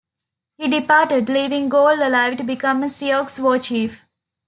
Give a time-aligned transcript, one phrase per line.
[0.57, 4.03] He departed, leaving Gall alive to become a Sioux war chief.